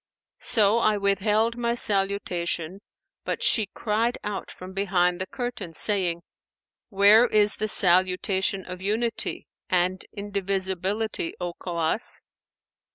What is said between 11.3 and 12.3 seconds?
O Khawwas?'